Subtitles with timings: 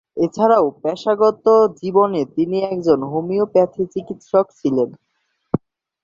[0.17, 1.45] এছাড়াও পেশাগত
[1.81, 4.89] জীবনে তিনি একজন হোমিওপ্যাথি চিকিৎসক ছিলেন।